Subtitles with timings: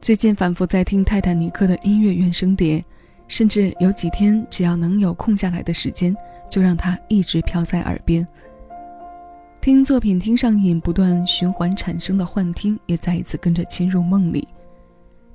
[0.00, 2.82] 最近反复在听《泰坦尼克》的音乐原声碟，
[3.28, 6.16] 甚至有几天只要能有空下来的时间，
[6.48, 8.26] 就让它一直飘在耳边。
[9.60, 14.48] 听作品听上瘾，不断循环产生的幻听也再一次跟着侵入梦里。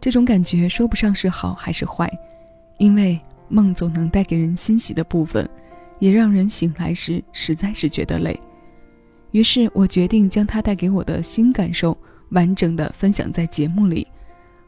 [0.01, 2.11] 这种感觉说不上是好还是坏，
[2.79, 5.47] 因为梦总能带给人欣喜的部分，
[6.00, 8.38] 也让人醒来时实在是觉得累。
[9.29, 11.95] 于是我决定将它带给我的新感受
[12.32, 14.07] 完整的分享在节目里。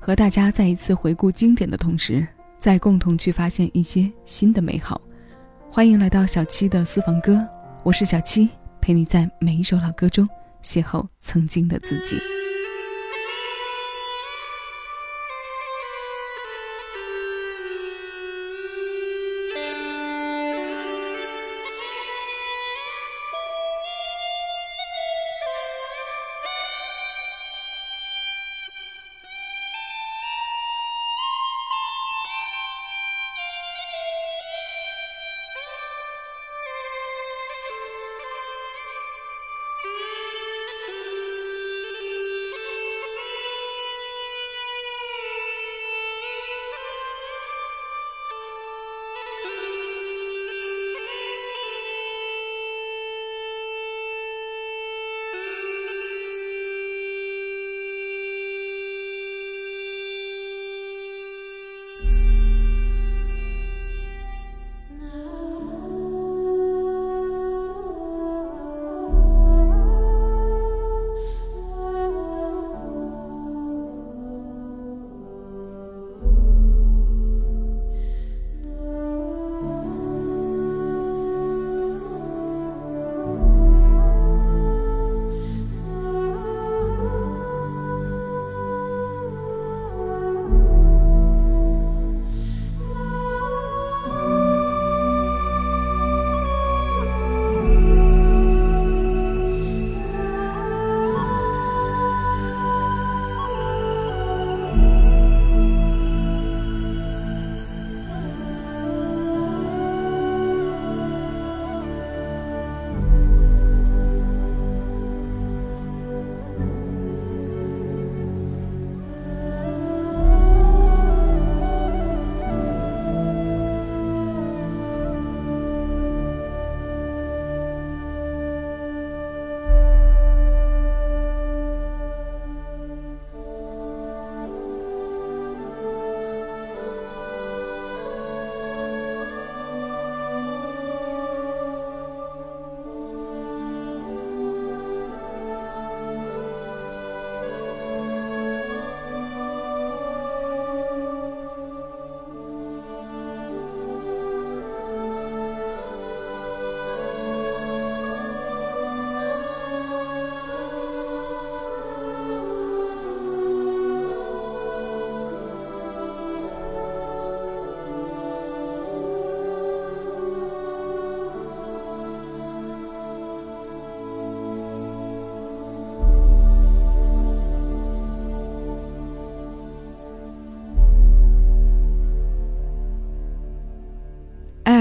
[0.07, 2.25] 和大家再一次回顾经典的同时，
[2.57, 5.01] 再共同去发现一些新的美好。
[5.69, 7.45] 欢迎来到小七的私房歌，
[7.83, 8.47] 我是小七，
[8.79, 10.25] 陪你在每一首老歌中
[10.63, 12.15] 邂逅曾经的自己。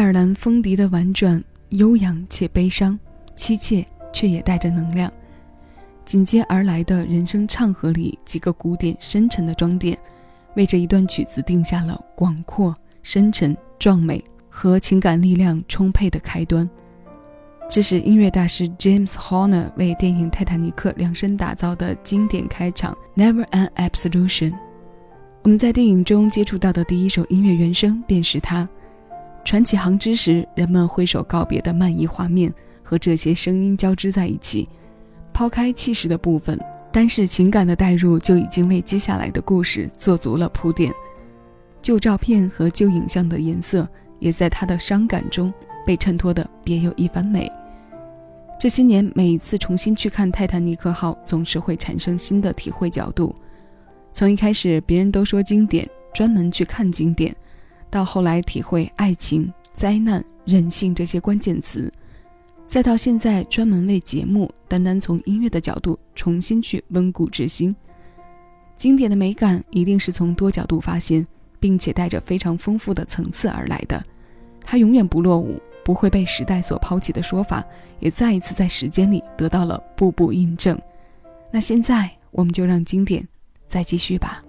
[0.06, 2.96] 尔兰风笛的婉转、悠扬且悲伤，
[3.36, 5.12] 凄切却也带着能量。
[6.04, 9.98] 紧接而来的人声唱和里几个古典深沉的装点，
[10.54, 12.72] 为这一段曲子定下了广阔、
[13.02, 16.70] 深沉、壮美和情感力量充沛的开端。
[17.68, 24.50] 这是音乐大师 James Horner 为电影《泰坦尼克》量身打造的经典开场《Never an Absolution》。
[25.42, 28.68] 我们在电影中接触到的第一首音乐原声便是它。
[29.46, 32.52] 传起航之时，人们挥手告别的漫溢画面
[32.82, 34.68] 和这些声音交织在一起。
[35.32, 36.58] 抛开气势的部分，
[36.92, 40.92] 单是情感的代入就已经为接下来的故事做足了铺垫。
[41.80, 43.88] 旧照片和旧影像的颜色
[44.18, 45.54] 也在他的伤感中
[45.86, 47.48] 被衬托得别有一番美。
[48.58, 53.32] 这些年，每一次重新去看《泰坦尼克号》，总是会产生新的体会角度。
[54.12, 57.32] 从一开始，别人都说经典，专门去看经典。
[57.96, 61.90] 到后来体会爱情、灾难、人性这些关键词，
[62.68, 67.74] 再到现在专门为节目，单单从音乐的角度重新去温故知新。
[68.76, 71.26] 经典的美感一定是从多角度发现，
[71.58, 74.04] 并且带着非常丰富的层次而来的。
[74.60, 77.64] 它永远不落伍，不会被时代所抛弃的说法，
[77.98, 80.78] 也再一次在时间里得到了步步印证。
[81.50, 83.26] 那现在我们就让经典
[83.66, 84.42] 再继续吧。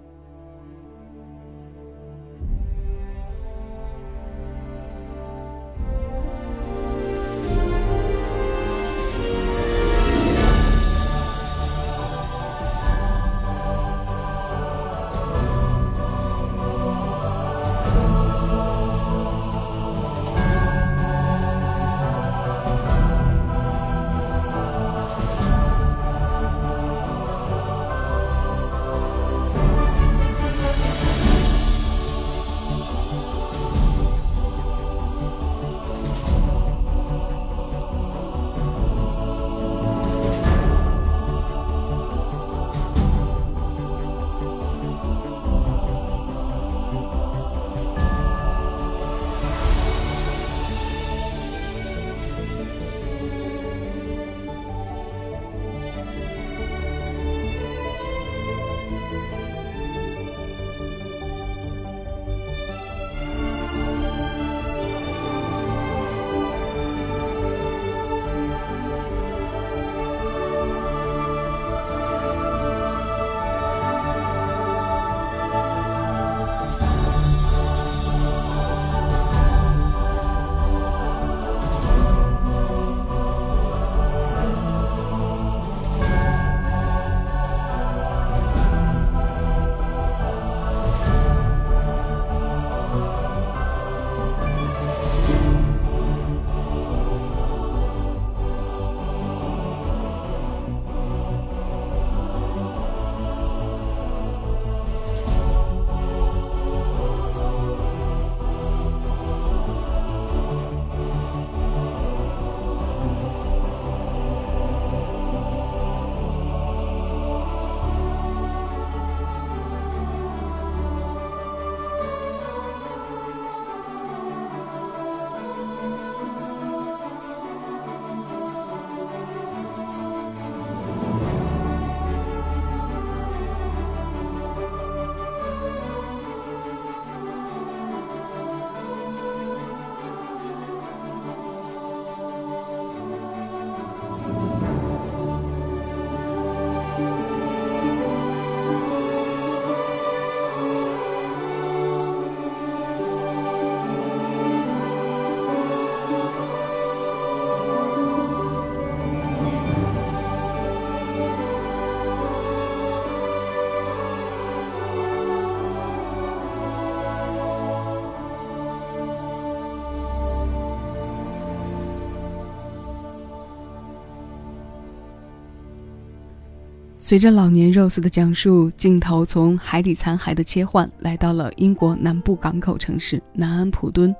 [177.08, 184.14] 随着老年 Rose 的讲述，镜头从海底残骸的切换，来到了英国南部港口城市南安普敦。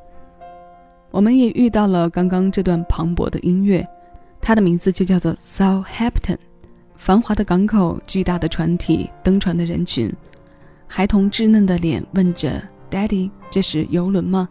[1.10, 3.86] 我们也遇到了刚刚这段磅礴的音乐，
[4.40, 6.38] 它的名字就叫做 Southampton。
[6.96, 10.10] 繁华的港口，巨大的船体，登船的人群，
[10.86, 14.48] 孩童稚嫩的脸问着 “Daddy，这是游轮吗？”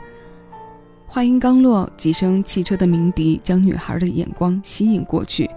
[1.10, 5.50] 话音刚落，几声汽车的鸣笛将女孩的眼光吸引过去。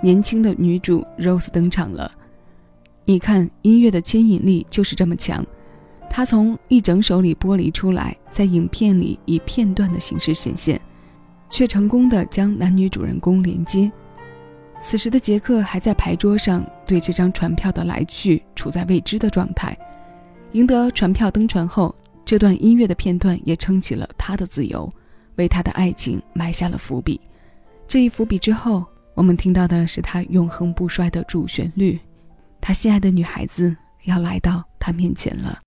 [0.00, 2.08] 年轻的女主 Rose 登场了。
[3.10, 5.44] 你看，音乐的牵引力就是这么强。
[6.08, 10.80] 它从一整首里剥离出来，在影片里以片段的形式显现，
[11.50, 13.90] 却成功的将男女主人公连接。
[14.80, 19.76] 此时的杰克还在牌桌上对这张船票的来去处在未知的状态。
[20.52, 21.92] 赢得船票登船后，
[22.24, 24.88] 这段音乐的片段也撑起了他的自由，
[25.34, 27.20] 为他的爱情埋下了伏笔。
[27.88, 28.86] 这一伏笔之后。
[29.12, 31.98] 我们听到的是他永恒不衰的主旋律，
[32.60, 35.58] 他心爱的女孩子要来到他面前了。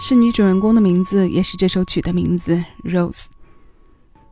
[0.00, 3.26] 是女主人公的名字，也是这首曲的名字，Rose。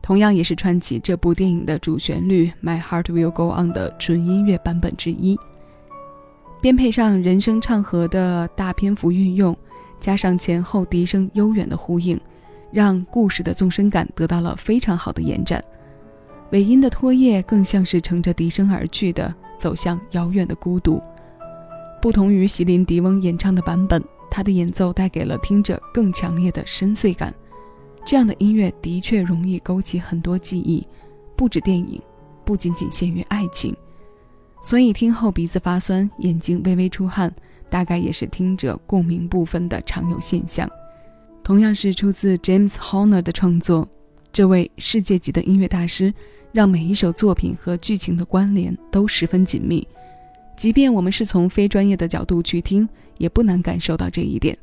[0.01, 5.37] 同样也是串起这部电影的主旋律《My Heart Will Go On》的纯音乐版本之一。
[6.61, 9.55] 编配上人声唱和的大篇幅运用，
[9.99, 12.17] 加上前后笛声悠远的呼应，
[12.71, 15.61] 让故事的纵深感得到了非常好的延展。
[16.51, 21.01] 尾音的拖曳更像是乘着笛声而去的，走向遥远的孤独。
[22.01, 24.01] 不同于席琳迪翁演唱的版本。
[24.29, 27.33] 他的演奏带给了听者更强烈的深邃感，
[28.05, 30.85] 这样的音乐的确容易勾起很多记忆，
[31.35, 32.01] 不止电影，
[32.45, 33.75] 不仅仅限于爱情，
[34.61, 37.33] 所以听后鼻子发酸，眼睛微微出汗，
[37.69, 40.69] 大概也是听者共鸣部分的常有现象。
[41.43, 43.87] 同样是出自 James Horner 的创作，
[44.33, 46.13] 这位世界级的音乐大师，
[46.51, 49.87] 让每一首作品和剧情的关联都十分紧密。
[50.57, 54.57] 即便我们是从非专业的角度去听，也不难感受到这一点。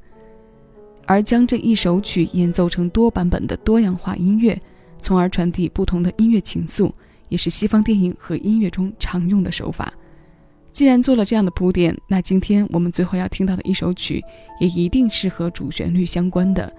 [1.07, 4.59] 而将这一首曲演奏成多版本的多样化音乐，
[5.01, 6.91] 从而传递不同的音乐情愫，
[7.29, 9.93] 也是西方电影和音乐中常用的手法。
[10.73, 14.25] 既然做了这样的铺垫，那今天我们最后要听到的一首曲，
[14.59, 16.75] 也一定是和主旋律相关的，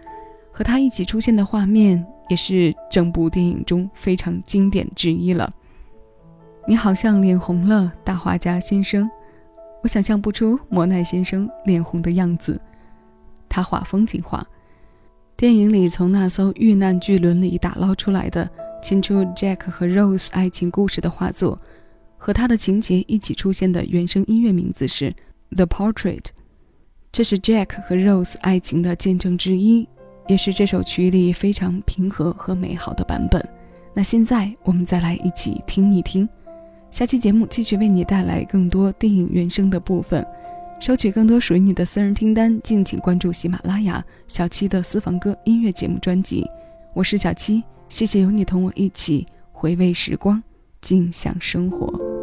[0.51, 5.49] 和它一起出现的画面，也是整部电影中非常经典之一了。
[6.67, 9.09] 你好像脸红了，大画家先生，
[9.85, 12.59] 我想象不出莫奈先生脸红的样子。
[13.47, 14.43] 他画风景画，
[15.37, 18.49] 电影里从那艘遇难巨轮里打捞出来的，
[18.81, 21.59] 牵出 Jack 和 Rose 爱情故事的画作。
[22.17, 25.11] 和他的情节一起出现的原声音乐名字是
[25.55, 26.19] 《The Portrait》，
[27.11, 29.87] 这是 Jack 和 Rose 爱情的见证之一，
[30.27, 33.47] 也是这首曲里非常平和和美好的版本。
[33.93, 36.27] 那现在我们再来一起听一听，
[36.95, 40.25] 下期节目继续为你带来更多电影原声的部分。
[40.79, 46.49] 收取更多属于你的私人听单，敬请关注喜马拉雅小七的私房歌音乐节目专辑。
[46.93, 50.41] 我是小七，谢谢有你同我一起回味时光，
[50.79, 52.14] 静享生活。